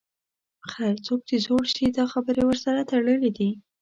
[0.71, 3.49] خیر، څوک چې زوړ شي دا خبرې ورسره تړلې دي.